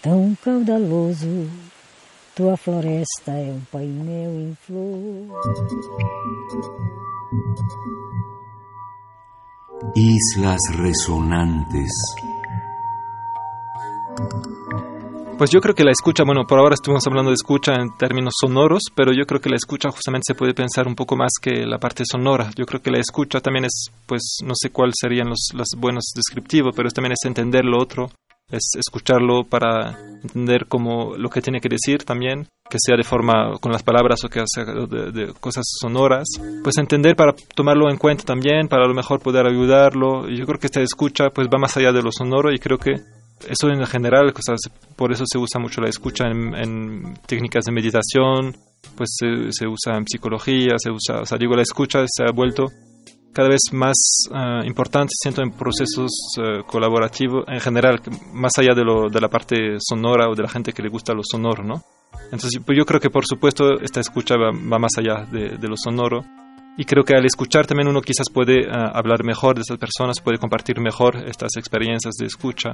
tão 0.02 0.36
caudaloso, 0.44 1.50
tua 2.34 2.56
floresta 2.56 3.32
é 3.32 3.50
um 3.50 3.60
painel 3.72 4.30
em 4.40 4.56
flor. 4.64 5.26
Islas 9.96 10.60
resonantes. 10.78 11.92
Pues 15.38 15.50
yo 15.50 15.60
creo 15.60 15.74
que 15.74 15.84
la 15.84 15.90
escucha, 15.90 16.24
bueno, 16.24 16.46
por 16.46 16.58
ahora 16.58 16.72
estuvimos 16.72 17.06
hablando 17.06 17.30
de 17.30 17.34
escucha 17.34 17.74
en 17.74 17.94
términos 17.98 18.32
sonoros, 18.40 18.84
pero 18.94 19.12
yo 19.12 19.26
creo 19.26 19.38
que 19.38 19.50
la 19.50 19.56
escucha 19.56 19.90
justamente 19.90 20.24
se 20.28 20.34
puede 20.34 20.54
pensar 20.54 20.88
un 20.88 20.94
poco 20.94 21.14
más 21.14 21.32
que 21.40 21.66
la 21.66 21.76
parte 21.78 22.04
sonora. 22.10 22.50
Yo 22.56 22.64
creo 22.64 22.80
que 22.80 22.90
la 22.90 23.00
escucha 23.00 23.40
también 23.40 23.66
es, 23.66 23.90
pues, 24.06 24.38
no 24.42 24.54
sé 24.54 24.70
cuáles 24.70 24.94
serían 24.98 25.28
los, 25.28 25.48
los 25.52 25.68
buenos 25.76 26.04
descriptivos, 26.16 26.72
pero 26.74 26.88
también 26.88 27.12
es 27.12 27.26
entender 27.26 27.66
lo 27.66 27.78
otro, 27.78 28.10
es 28.50 28.62
escucharlo 28.78 29.44
para 29.44 29.98
entender 30.22 30.68
como 30.68 31.18
lo 31.18 31.28
que 31.28 31.42
tiene 31.42 31.60
que 31.60 31.68
decir 31.68 32.04
también, 32.04 32.48
que 32.70 32.78
sea 32.80 32.96
de 32.96 33.04
forma 33.04 33.58
con 33.60 33.72
las 33.72 33.82
palabras 33.82 34.24
o 34.24 34.30
que 34.30 34.42
sea 34.46 34.64
de, 34.64 35.34
cosas 35.38 35.64
sonoras, 35.80 36.28
pues 36.64 36.78
entender 36.78 37.14
para 37.14 37.34
tomarlo 37.54 37.90
en 37.90 37.98
cuenta 37.98 38.24
también, 38.24 38.68
para 38.68 38.84
a 38.84 38.88
lo 38.88 38.94
mejor 38.94 39.20
poder 39.20 39.46
ayudarlo. 39.46 40.30
Yo 40.30 40.46
creo 40.46 40.58
que 40.58 40.68
esta 40.68 40.80
escucha 40.80 41.28
pues 41.28 41.48
va 41.48 41.58
más 41.58 41.76
allá 41.76 41.92
de 41.92 42.02
lo 42.02 42.10
sonoro 42.10 42.52
y 42.54 42.58
creo 42.58 42.78
que 42.78 42.94
eso 43.48 43.68
en 43.68 43.84
general, 43.86 44.32
o 44.34 44.42
sea, 44.42 44.54
por 44.96 45.12
eso 45.12 45.24
se 45.26 45.38
usa 45.38 45.60
mucho 45.60 45.80
la 45.80 45.88
escucha 45.88 46.26
en, 46.26 46.54
en 46.54 47.14
técnicas 47.26 47.64
de 47.64 47.72
meditación, 47.72 48.56
pues 48.96 49.10
se, 49.18 49.52
se, 49.52 49.66
usa 49.66 49.96
en 49.96 50.06
psicología, 50.06 50.74
se 50.78 50.90
usa, 50.90 51.20
o 51.20 51.26
sea, 51.26 51.38
digo, 51.38 51.54
la 51.54 51.62
escucha 51.62 52.04
se 52.06 52.24
ha 52.24 52.32
vuelto 52.32 52.66
cada 53.36 53.50
vez 53.50 53.60
más 53.72 53.96
uh, 54.30 54.64
importante, 54.64 55.12
siento, 55.20 55.42
en 55.42 55.50
procesos 55.50 56.10
uh, 56.38 56.64
colaborativos 56.66 57.44
en 57.48 57.60
general, 57.60 58.00
más 58.32 58.52
allá 58.56 58.74
de, 58.74 58.82
lo, 58.82 59.10
de 59.10 59.20
la 59.20 59.28
parte 59.28 59.76
sonora 59.78 60.30
o 60.30 60.34
de 60.34 60.42
la 60.42 60.48
gente 60.48 60.72
que 60.72 60.82
le 60.82 60.88
gusta 60.88 61.12
lo 61.12 61.20
sonoro, 61.22 61.62
¿no? 61.62 61.82
Entonces, 62.32 62.58
pues 62.64 62.78
yo 62.78 62.86
creo 62.86 62.98
que 62.98 63.10
por 63.10 63.26
supuesto 63.26 63.78
esta 63.82 64.00
escucha 64.00 64.36
va, 64.36 64.52
va 64.52 64.78
más 64.78 64.92
allá 64.96 65.26
de, 65.30 65.58
de, 65.58 65.68
lo 65.68 65.76
sonoro. 65.76 66.24
Y 66.78 66.86
creo 66.86 67.04
que 67.04 67.14
al 67.14 67.26
escuchar 67.26 67.66
también 67.66 67.88
uno 67.88 68.00
quizás 68.00 68.30
puede 68.32 68.66
uh, 68.66 68.90
hablar 68.94 69.22
mejor 69.22 69.54
de 69.54 69.62
esas 69.62 69.76
personas, 69.76 70.18
puede 70.22 70.38
compartir 70.38 70.80
mejor 70.80 71.16
estas 71.28 71.56
experiencias 71.58 72.14
de 72.14 72.24
escucha. 72.24 72.72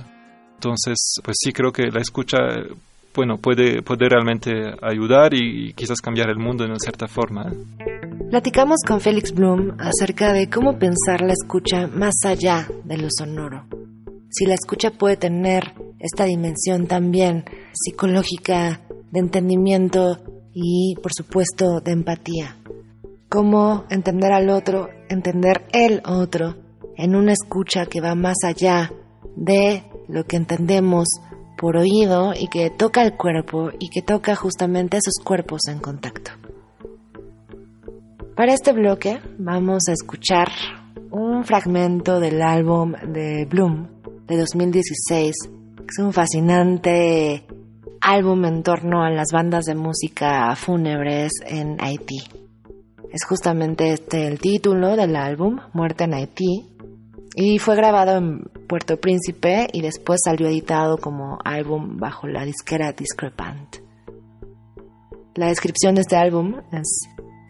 Entonces, 0.62 1.16
pues 1.24 1.38
sí 1.40 1.52
creo 1.52 1.72
que 1.72 1.90
la 1.90 2.00
escucha, 2.00 2.38
bueno, 3.16 3.38
puede, 3.38 3.82
puede 3.82 4.08
realmente 4.08 4.52
ayudar 4.80 5.34
y, 5.34 5.70
y 5.70 5.72
quizás 5.72 6.00
cambiar 6.00 6.30
el 6.30 6.38
mundo 6.38 6.64
una 6.64 6.78
cierta 6.78 7.08
forma. 7.08 7.52
Platicamos 8.30 8.78
con 8.86 9.00
Félix 9.00 9.32
Bloom 9.32 9.76
acerca 9.80 10.32
de 10.32 10.48
cómo 10.48 10.78
pensar 10.78 11.20
la 11.20 11.32
escucha 11.32 11.88
más 11.88 12.14
allá 12.24 12.68
de 12.84 12.96
lo 12.96 13.08
sonoro. 13.10 13.64
Si 14.30 14.46
la 14.46 14.54
escucha 14.54 14.92
puede 14.92 15.16
tener 15.16 15.74
esta 15.98 16.26
dimensión 16.26 16.86
también 16.86 17.44
psicológica, 17.72 18.82
de 19.10 19.18
entendimiento 19.18 20.20
y, 20.54 20.94
por 21.02 21.12
supuesto, 21.12 21.80
de 21.80 21.90
empatía. 21.90 22.56
Cómo 23.28 23.84
entender 23.90 24.30
al 24.32 24.48
otro 24.48 24.88
entender 25.08 25.66
el 25.72 26.02
otro 26.06 26.54
en 26.96 27.16
una 27.16 27.32
escucha 27.32 27.86
que 27.86 28.00
va 28.00 28.14
más 28.14 28.36
allá 28.44 28.92
de 29.36 29.82
lo 30.12 30.24
que 30.24 30.36
entendemos 30.36 31.08
por 31.56 31.76
oído 31.76 32.34
y 32.38 32.48
que 32.48 32.70
toca 32.70 33.02
el 33.02 33.16
cuerpo 33.16 33.70
y 33.78 33.88
que 33.88 34.02
toca 34.02 34.36
justamente 34.36 34.98
esos 34.98 35.24
cuerpos 35.24 35.62
en 35.68 35.78
contacto. 35.78 36.32
Para 38.36 38.52
este 38.52 38.72
bloque 38.72 39.20
vamos 39.38 39.84
a 39.88 39.92
escuchar 39.92 40.48
un 41.10 41.44
fragmento 41.44 42.20
del 42.20 42.42
álbum 42.42 42.92
de 42.92 43.46
Bloom 43.46 43.88
de 44.26 44.36
2016. 44.38 45.34
Es 45.88 45.98
un 45.98 46.12
fascinante 46.12 47.46
álbum 48.00 48.44
en 48.44 48.62
torno 48.62 49.02
a 49.02 49.10
las 49.10 49.28
bandas 49.32 49.64
de 49.64 49.74
música 49.74 50.54
fúnebres 50.56 51.32
en 51.46 51.76
Haití. 51.80 52.22
Es 53.10 53.24
justamente 53.24 53.92
este 53.92 54.26
el 54.26 54.40
título 54.40 54.96
del 54.96 55.14
álbum, 55.16 55.58
Muerte 55.74 56.04
en 56.04 56.14
Haití, 56.14 56.71
y 57.34 57.58
fue 57.58 57.76
grabado 57.76 58.16
en 58.18 58.40
Puerto 58.68 59.00
Príncipe 59.00 59.68
y 59.72 59.80
después 59.80 60.20
salió 60.24 60.48
editado 60.48 60.98
como 60.98 61.38
álbum 61.44 61.98
bajo 61.98 62.26
la 62.26 62.44
disquera 62.44 62.92
Discrepant. 62.92 63.76
La 65.34 65.46
descripción 65.46 65.94
de 65.94 66.02
este 66.02 66.16
álbum 66.16 66.60
es 66.72 67.08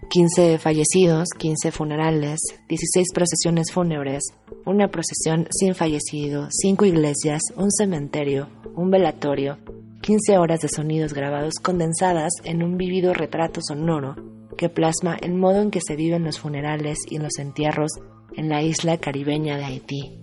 15 0.09 0.59
fallecidos, 0.59 1.31
15 1.37 1.73
funerales, 1.73 2.39
16 2.69 3.09
procesiones 3.13 3.73
fúnebres, 3.73 4.23
una 4.67 4.89
procesión 4.89 5.49
sin 5.51 5.75
fallecido, 5.75 6.49
5 6.51 6.85
iglesias, 6.85 7.43
un 7.57 7.73
cementerio, 7.73 8.49
un 8.77 8.91
velatorio, 8.91 9.59
15 10.03 10.39
horas 10.39 10.61
de 10.61 10.69
sonidos 10.69 11.13
grabados 11.13 11.55
condensadas 11.63 12.33
en 12.45 12.63
un 12.63 12.77
vivido 12.77 13.15
retrato 13.15 13.61
sonoro 13.63 14.17
que 14.57 14.69
plasma 14.69 15.17
el 15.21 15.35
modo 15.35 15.61
en 15.61 15.71
que 15.71 15.81
se 15.81 15.97
viven 15.97 16.25
los 16.25 16.39
funerales 16.39 16.99
y 17.09 17.19
los 17.19 17.39
entierros 17.39 17.91
en 18.37 18.49
la 18.49 18.63
isla 18.63 18.99
caribeña 18.99 19.57
de 19.57 19.65
Haití. 19.65 20.19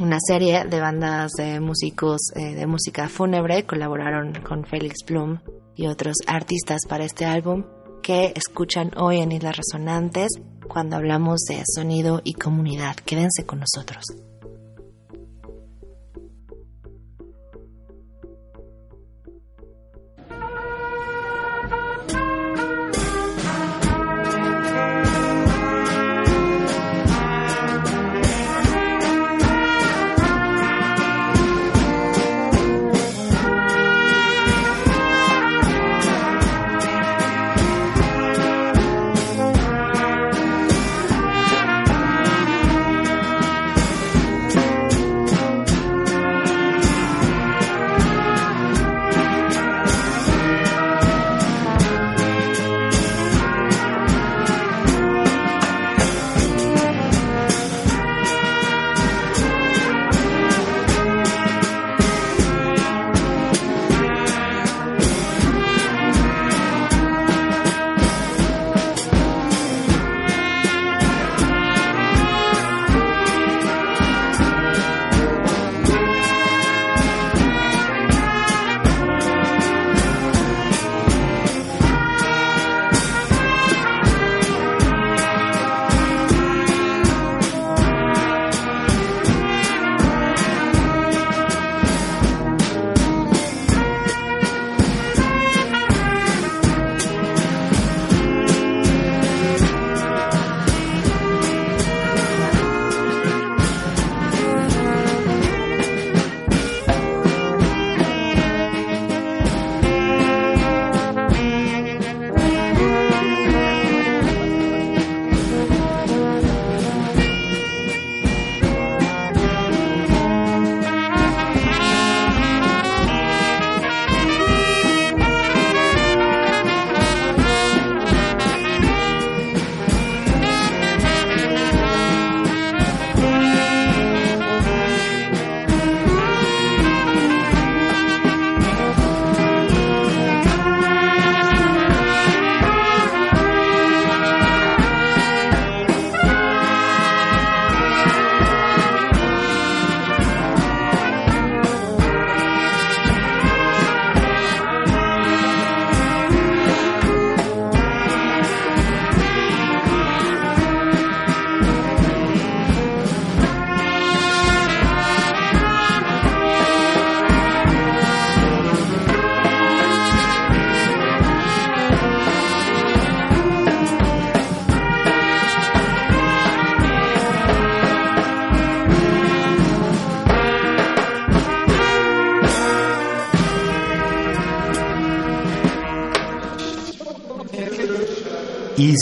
Una 0.00 0.18
serie 0.20 0.64
de 0.64 0.80
bandas 0.80 1.32
de 1.36 1.60
músicos 1.60 2.20
eh, 2.34 2.54
de 2.54 2.66
música 2.66 3.08
fúnebre 3.08 3.66
colaboraron 3.66 4.32
con 4.42 4.64
Félix 4.64 5.04
Blum 5.06 5.38
y 5.74 5.86
otros 5.86 6.16
artistas 6.26 6.80
para 6.88 7.04
este 7.04 7.24
álbum 7.24 7.64
que 8.02 8.32
escuchan 8.34 8.92
hoy 8.96 9.18
en 9.18 9.32
Islas 9.32 9.58
Resonantes 9.58 10.28
cuando 10.68 10.96
hablamos 10.96 11.40
de 11.48 11.62
sonido 11.66 12.22
y 12.24 12.34
comunidad. 12.34 12.96
Quédense 12.96 13.44
con 13.44 13.60
nosotros. 13.60 14.04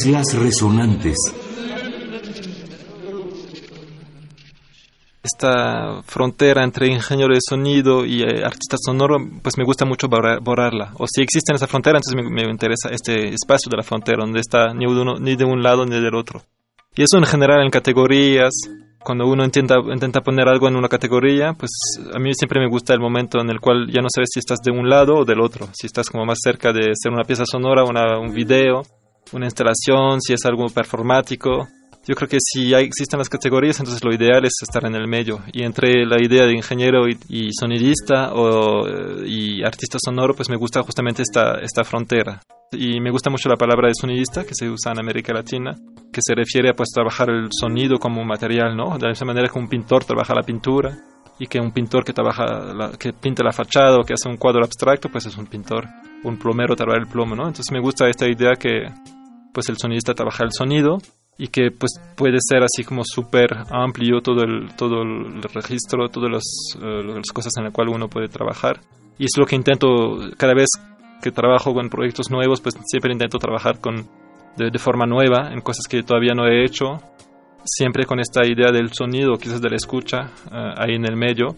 Islas 0.04 0.34
Resonantes. 0.34 1.16
Esta 5.22 6.02
frontera 6.04 6.62
entre 6.62 6.88
ingeniero 6.88 7.34
de 7.34 7.40
sonido 7.40 8.04
y 8.04 8.22
eh, 8.22 8.44
artista 8.44 8.76
sonoro, 8.78 9.16
pues 9.42 9.58
me 9.58 9.64
gusta 9.64 9.84
mucho 9.84 10.08
borrarla. 10.08 10.92
O 10.98 11.06
si 11.06 11.22
existe 11.22 11.52
esa 11.52 11.66
frontera, 11.66 11.98
entonces 11.98 12.30
me, 12.30 12.42
interesa 12.50 12.90
este 12.90 13.28
espacio 13.28 13.70
de 13.70 13.78
la 13.78 13.82
frontera, 13.82 14.18
donde 14.20 14.40
está 14.40 14.72
ni 14.72 14.86
de, 14.86 15.00
uno, 15.00 15.18
ni 15.18 15.36
de 15.36 15.44
un 15.44 15.62
lado 15.62 15.84
ni 15.84 16.00
del 16.00 16.14
otro. 16.14 16.42
Y 16.94 17.02
eso 17.02 17.18
en 17.18 17.24
general 17.24 17.64
en 17.64 17.70
categorías, 17.70 18.52
cuando 19.02 19.26
uno 19.26 19.44
intenta, 19.44 19.76
intenta 19.92 20.20
poner 20.20 20.48
algo 20.48 20.68
en 20.68 20.76
una 20.76 20.88
categoría, 20.88 21.54
pues 21.54 21.70
a 22.14 22.18
mí 22.18 22.32
siempre 22.34 22.60
me 22.60 22.68
gusta 22.68 22.94
el 22.94 23.00
momento 23.00 23.40
en 23.40 23.50
el 23.50 23.60
cual 23.60 23.88
ya 23.88 24.00
no 24.00 24.08
sabes 24.14 24.30
si 24.32 24.38
estás 24.38 24.58
de 24.64 24.70
un 24.70 24.88
lado 24.88 25.16
o 25.16 25.24
del 25.24 25.40
otro, 25.40 25.68
si 25.72 25.86
estás 25.86 26.08
como 26.08 26.24
más 26.24 26.38
cerca 26.42 26.72
de 26.72 26.92
ser 26.94 27.12
una 27.12 27.24
pieza 27.24 27.44
sonora, 27.46 27.84
una, 27.84 28.18
un 28.18 28.32
video, 28.32 28.82
una 29.32 29.46
instalación, 29.46 30.20
si 30.20 30.32
es 30.32 30.44
algo 30.44 30.66
performático. 30.68 31.68
Yo 32.06 32.14
creo 32.14 32.28
que 32.28 32.38
si 32.40 32.72
hay, 32.72 32.84
existen 32.84 33.18
las 33.18 33.28
categorías, 33.28 33.78
entonces 33.78 34.02
lo 34.02 34.14
ideal 34.14 34.44
es 34.44 34.54
estar 34.62 34.86
en 34.86 34.94
el 34.94 35.06
medio. 35.06 35.40
Y 35.52 35.62
entre 35.62 36.06
la 36.06 36.16
idea 36.22 36.46
de 36.46 36.54
ingeniero 36.54 37.06
y, 37.06 37.50
sonidista 37.52 38.32
o, 38.32 38.86
y 39.26 39.62
artista 39.62 39.98
sonoro, 40.02 40.34
pues 40.34 40.48
me 40.48 40.56
gusta 40.56 40.82
justamente 40.82 41.22
esta, 41.22 41.58
esta 41.60 41.84
frontera. 41.84 42.40
y 42.72 43.00
me 43.00 43.10
gusta 43.10 43.28
mucho 43.30 43.48
la 43.48 43.56
palabra 43.56 43.88
de 43.88 43.94
sonidista 43.94 44.44
que 44.44 44.54
se 44.54 44.70
usa 44.70 44.92
en 44.92 45.00
América 45.00 45.34
Latina, 45.34 45.76
que 46.12 46.20
se 46.22 46.34
refiere 46.34 46.70
a 46.70 46.74
pues 46.74 46.88
trabajar 46.94 47.28
el 47.30 47.48
sonido 47.50 47.98
como 47.98 48.24
material, 48.24 48.74
¿no? 48.76 48.96
De 48.96 49.10
esa 49.10 49.24
manera 49.24 49.48
que 49.48 49.58
un 49.58 49.68
pintor 49.68 50.04
trabaja 50.04 50.34
la 50.34 50.42
pintura 50.42 50.96
y 51.38 51.46
que 51.46 51.60
un 51.60 51.72
pintor 51.72 52.04
que 52.04 52.12
trabaja 52.12 52.44
la, 52.74 52.90
que 52.92 53.12
pinta 53.12 53.44
la 53.44 53.52
fachada 53.52 53.98
o 53.98 54.02
que 54.02 54.14
hace 54.14 54.28
un 54.28 54.36
cuadro 54.36 54.64
abstracto, 54.64 55.08
pues 55.08 55.26
es 55.26 55.36
un 55.36 55.46
pintor, 55.46 55.86
un 56.24 56.38
plomero 56.38 56.74
trabaja 56.74 56.98
el 57.00 57.06
plomo, 57.06 57.36
¿no? 57.36 57.46
Entonces 57.46 57.70
me 57.70 57.80
gusta 57.80 58.08
esta 58.08 58.26
idea 58.26 58.54
que 58.58 58.86
pues 59.58 59.70
el 59.70 59.76
sonidista 59.76 60.14
trabaja 60.14 60.44
el 60.44 60.52
sonido 60.52 60.98
y 61.36 61.48
que 61.48 61.72
pues 61.76 62.00
puede 62.16 62.36
ser 62.38 62.62
así 62.62 62.84
como 62.84 63.02
súper 63.04 63.48
amplio 63.72 64.20
todo 64.20 64.44
el 64.44 64.76
todo 64.76 65.02
el 65.02 65.42
registro, 65.42 66.08
todas 66.08 66.30
las, 66.30 66.44
eh, 66.80 67.02
las 67.02 67.32
cosas 67.34 67.50
en 67.56 67.64
las 67.64 67.72
cuales 67.72 67.92
uno 67.92 68.06
puede 68.06 68.28
trabajar. 68.28 68.78
Y 69.18 69.24
es 69.24 69.32
lo 69.36 69.46
que 69.46 69.56
intento 69.56 69.88
cada 70.36 70.54
vez 70.54 70.68
que 71.20 71.32
trabajo 71.32 71.74
con 71.74 71.90
proyectos 71.90 72.30
nuevos, 72.30 72.60
pues 72.60 72.76
siempre 72.86 73.12
intento 73.12 73.38
trabajar 73.38 73.80
con, 73.80 74.06
de, 74.56 74.78
forma 74.78 75.06
nueva 75.06 75.52
en 75.52 75.60
cosas 75.60 75.88
que 75.90 76.04
todavía 76.04 76.34
no 76.34 76.46
he 76.46 76.64
hecho, 76.64 77.02
siempre 77.64 78.06
con 78.06 78.20
esta 78.20 78.46
idea 78.46 78.70
del 78.70 78.92
sonido, 78.92 79.38
quizás 79.38 79.60
de 79.60 79.70
la 79.70 79.74
escucha 79.74 80.30
eh, 80.52 80.74
ahí 80.76 80.94
en 80.94 81.04
el 81.04 81.16
medio, 81.16 81.48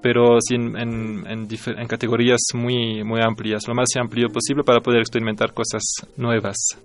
pero 0.00 0.38
sí 0.40 0.54
en, 0.54 0.76
en, 0.76 1.26
en, 1.26 1.88
categorías 1.88 2.42
muy, 2.54 3.02
muy 3.02 3.20
amplias, 3.20 3.66
lo 3.66 3.74
más 3.74 3.88
amplio 4.00 4.28
posible 4.28 4.62
para 4.62 4.80
poder 4.80 5.00
experimentar 5.00 5.52
cosas 5.52 5.82
nuevas. 6.16 6.78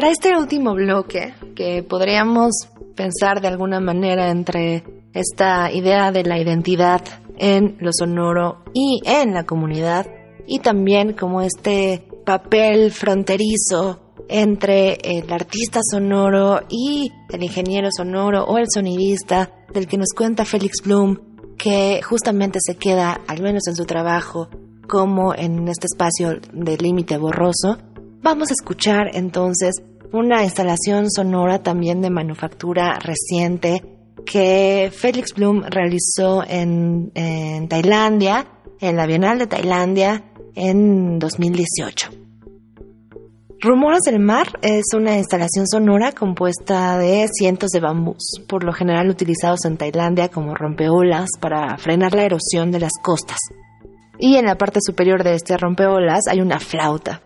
Para 0.00 0.12
este 0.12 0.36
último 0.36 0.74
bloque, 0.74 1.34
que 1.56 1.82
podríamos 1.82 2.68
pensar 2.94 3.40
de 3.40 3.48
alguna 3.48 3.80
manera 3.80 4.30
entre 4.30 4.84
esta 5.12 5.72
idea 5.72 6.12
de 6.12 6.22
la 6.22 6.38
identidad 6.38 7.00
en 7.36 7.76
lo 7.80 7.90
sonoro 7.92 8.62
y 8.72 9.00
en 9.04 9.34
la 9.34 9.44
comunidad, 9.44 10.06
y 10.46 10.60
también 10.60 11.14
como 11.14 11.42
este 11.42 12.06
papel 12.24 12.92
fronterizo 12.92 14.14
entre 14.28 14.98
el 15.02 15.32
artista 15.32 15.80
sonoro 15.82 16.60
y 16.68 17.10
el 17.28 17.42
ingeniero 17.42 17.88
sonoro 17.90 18.44
o 18.44 18.56
el 18.56 18.66
sonidista 18.72 19.50
del 19.74 19.88
que 19.88 19.98
nos 19.98 20.12
cuenta 20.16 20.44
Félix 20.44 20.76
Bloom, 20.84 21.18
que 21.56 22.02
justamente 22.04 22.60
se 22.62 22.76
queda, 22.76 23.20
al 23.26 23.42
menos 23.42 23.66
en 23.66 23.74
su 23.74 23.84
trabajo, 23.84 24.48
como 24.88 25.34
en 25.34 25.66
este 25.66 25.86
espacio 25.86 26.38
de 26.52 26.76
límite 26.76 27.18
borroso, 27.18 27.78
Vamos 28.20 28.50
a 28.50 28.54
escuchar 28.54 29.10
entonces 29.14 29.74
una 30.12 30.42
instalación 30.42 31.10
sonora 31.10 31.62
también 31.62 32.00
de 32.00 32.10
manufactura 32.10 32.98
reciente 32.98 33.82
que 34.26 34.90
Félix 34.92 35.34
Bloom 35.34 35.62
realizó 35.62 36.42
en, 36.46 37.12
Tailandia, 37.68 38.46
en 38.80 38.96
la 38.96 39.06
Bienal 39.06 39.38
de 39.38 39.46
Tailandia 39.46 40.24
en 40.54 41.18
2018. 41.18 42.10
Rumores 43.60 44.02
del 44.02 44.20
Mar 44.20 44.48
es 44.62 44.86
una 44.94 45.16
instalación 45.16 45.66
sonora 45.66 46.12
compuesta 46.12 46.98
de 46.98 47.28
cientos 47.28 47.70
de 47.70 47.80
bambús, 47.80 48.42
por 48.48 48.64
lo 48.64 48.72
general 48.72 49.10
utilizados 49.10 49.64
en 49.64 49.76
Tailandia 49.76 50.28
como 50.28 50.54
rompeolas 50.54 51.30
para 51.40 51.76
frenar 51.78 52.14
la 52.14 52.24
erosión 52.24 52.70
de 52.70 52.80
las 52.80 52.92
costas. 53.02 53.38
Y 54.18 54.36
en 54.36 54.46
la 54.46 54.56
parte 54.56 54.80
superior 54.84 55.22
de 55.22 55.34
este 55.34 55.56
rompeolas 55.56 56.26
hay 56.28 56.40
una 56.40 56.58
flauta, 56.60 57.22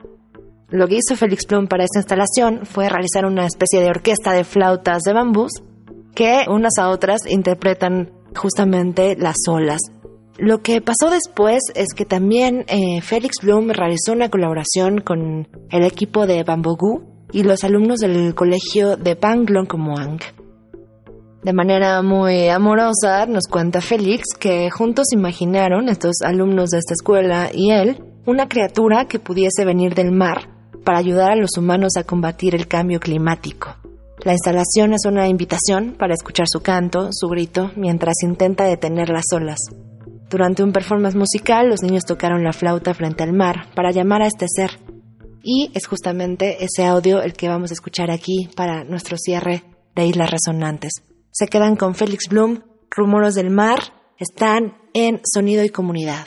lo 0.73 0.89
que 0.89 0.97
hizo 0.97 1.17
Félix 1.17 1.45
Plum 1.45 1.67
para 1.67 1.85
esta 1.85 1.99
instalación 1.99 2.65
fue 2.65 2.89
realizar 2.89 3.27
una 3.27 3.47
especie 3.47 3.81
de 3.81 3.91
orquesta 3.91 4.33
de 4.33 4.43
flautas 4.43 5.03
de 5.03 5.13
bambús 5.13 5.53
que 6.15 6.47
unas 6.49 6.79
a 6.79 6.89
otras 6.89 7.27
interpretan 7.27 8.11
justamente 8.35 9.15
las 9.17 9.37
olas. 9.49 9.81
Lo 10.39 10.63
que 10.63 10.81
pasó 10.81 11.11
después 11.11 11.61
es 11.75 11.93
que 11.95 12.07
también 12.07 12.65
eh, 12.69 13.03
Félix 13.03 13.37
Bloom 13.43 13.69
realizó 13.69 14.13
una 14.13 14.31
colaboración 14.31 15.03
con 15.03 15.47
el 15.71 15.85
equipo 15.85 16.27
de 16.27 16.43
Bambogu 16.43 17.03
y 17.33 17.43
los 17.43 17.65
alumnos 17.65 17.99
del 17.99 18.35
colegio 18.35 18.97
de 18.97 19.15
Panglong 19.15 19.69
De 21.43 21.53
manera 21.53 22.01
muy 22.01 22.49
amorosa 22.49 23.27
nos 23.27 23.47
cuenta 23.47 23.83
Félix 23.83 24.25
que 24.39 24.71
juntos 24.71 25.13
imaginaron, 25.13 25.91
estos 25.91 26.23
alumnos 26.25 26.71
de 26.71 26.79
esta 26.79 26.95
escuela 26.95 27.51
y 27.53 27.73
él, 27.73 28.03
una 28.25 28.49
criatura 28.49 29.05
que 29.05 29.19
pudiese 29.19 29.67
venir 29.67 29.95
del 29.95 30.13
mar 30.13 30.62
para 30.85 30.99
ayudar 30.99 31.33
a 31.33 31.37
los 31.37 31.57
humanos 31.57 31.93
a 31.97 32.05
combatir 32.05 32.55
el 32.55 32.69
cambio 32.69 33.01
climático. 33.01 33.77
La 34.25 34.33
instalación 34.33 34.93
es 34.93 35.05
una 35.05 35.27
invitación 35.29 35.97
para 35.99 36.15
escuchar 36.15 36.47
su 36.49 36.61
canto, 36.61 37.09
su 37.11 37.29
grito, 37.29 37.73
mientras 37.77 38.15
intenta 38.23 38.65
detener 38.65 39.09
las 39.09 39.25
olas. 39.33 39.59
Durante 40.31 40.63
un 40.63 40.73
performance 40.73 41.17
musical, 41.17 41.69
los 41.69 41.83
niños 41.83 42.05
tocaron 42.05 42.45
la 42.45 42.53
flauta 42.53 42.95
frente 42.95 43.23
al 43.23 43.33
mar 43.33 43.67
para 43.75 43.91
llamar 43.91 44.23
a 44.23 44.27
este 44.27 44.47
ser. 44.49 44.79
Y 45.43 45.71
es 45.75 45.87
justamente 45.87 46.65
ese 46.65 46.85
audio 46.85 47.21
el 47.21 47.33
que 47.33 47.49
vamos 47.49 47.71
a 47.71 47.75
escuchar 47.75 48.11
aquí 48.11 48.49
para 48.57 48.85
nuestro 48.85 49.17
cierre 49.19 49.65
de 49.97 50.07
Islas 50.07 50.31
Resonantes. 50.31 50.93
Se 51.33 51.49
quedan 51.49 51.77
con 51.77 51.95
Félix 51.95 52.29
Bloom, 52.29 52.63
Rumoros 52.91 53.35
del 53.35 53.51
Mar, 53.51 53.81
están 54.19 54.77
en 54.95 55.21
Sonido 55.25 55.65
y 55.65 55.69
Comunidad. 55.69 56.27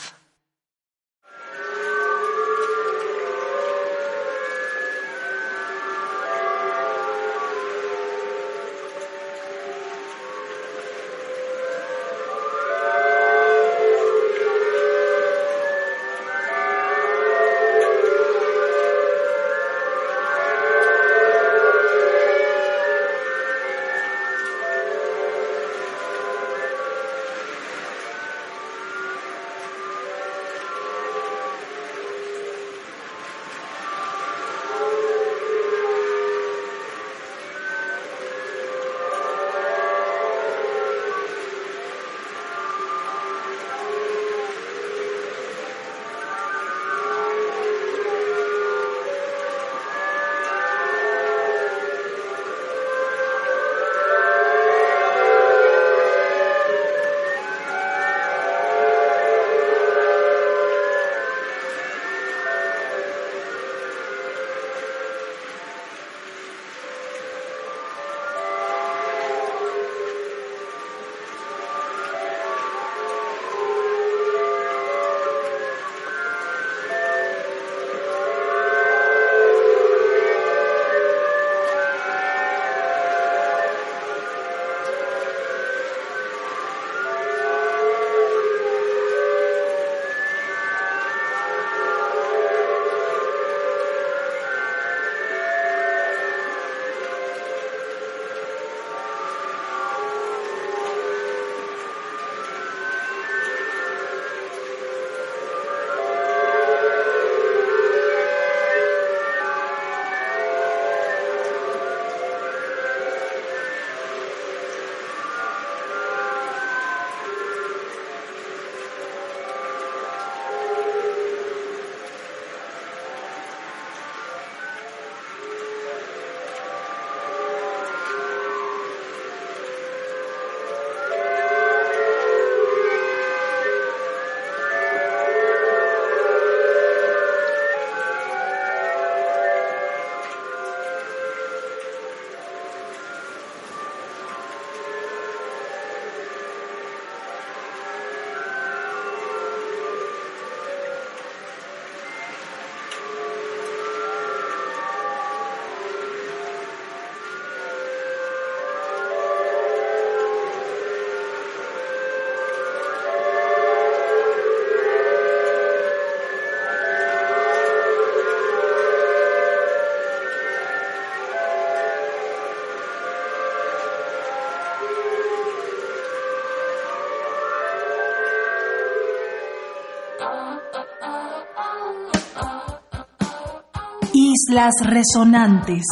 Islas 184.55 184.75
Resonantes. 184.85 185.83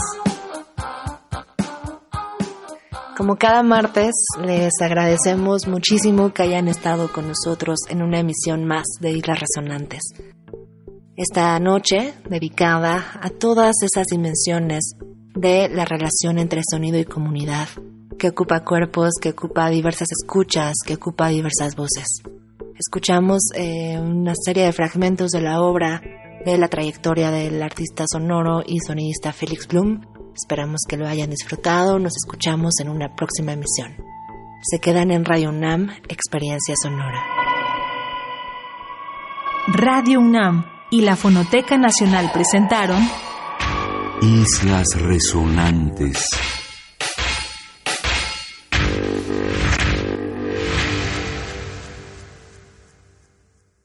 Como 3.17 3.35
cada 3.35 3.61
martes, 3.61 4.13
les 4.41 4.71
agradecemos 4.81 5.67
muchísimo 5.67 6.33
que 6.33 6.43
hayan 6.43 6.69
estado 6.69 7.11
con 7.11 7.27
nosotros 7.27 7.79
en 7.89 8.01
una 8.01 8.19
emisión 8.21 8.63
más 8.63 8.85
de 9.01 9.11
Islas 9.11 9.41
Resonantes. 9.41 9.99
Esta 11.17 11.59
noche 11.59 12.13
dedicada 12.29 13.19
a 13.19 13.31
todas 13.31 13.75
esas 13.83 14.07
dimensiones 14.07 14.93
de 15.35 15.67
la 15.67 15.83
relación 15.83 16.39
entre 16.39 16.61
sonido 16.63 16.97
y 16.97 17.03
comunidad, 17.03 17.67
que 18.17 18.29
ocupa 18.29 18.63
cuerpos, 18.63 19.15
que 19.21 19.31
ocupa 19.31 19.69
diversas 19.69 20.07
escuchas, 20.13 20.75
que 20.85 20.93
ocupa 20.93 21.27
diversas 21.27 21.75
voces. 21.75 22.07
Escuchamos 22.79 23.41
eh, 23.55 23.99
una 23.99 24.35
serie 24.41 24.63
de 24.63 24.71
fragmentos 24.71 25.31
de 25.31 25.41
la 25.41 25.61
obra 25.61 26.01
de 26.45 26.57
la 26.57 26.67
trayectoria 26.67 27.31
del 27.31 27.61
artista 27.61 28.05
sonoro 28.11 28.63
y 28.65 28.79
sonidista 28.79 29.31
Felix 29.33 29.67
Bloom. 29.67 30.01
Esperamos 30.35 30.81
que 30.87 30.97
lo 30.97 31.07
hayan 31.07 31.29
disfrutado. 31.29 31.99
Nos 31.99 32.13
escuchamos 32.17 32.73
en 32.81 32.89
una 32.89 33.15
próxima 33.15 33.53
emisión. 33.53 33.95
Se 34.61 34.79
quedan 34.79 35.11
en 35.11 35.25
Radio 35.25 35.49
UNAM, 35.49 35.89
Experiencia 36.07 36.75
Sonora. 36.81 37.21
Radio 39.67 40.19
UNAM 40.19 40.65
y 40.89 41.01
la 41.01 41.15
Fonoteca 41.15 41.77
Nacional 41.77 42.31
presentaron 42.33 43.01
Islas 44.21 44.87
Resonantes. 44.95 46.62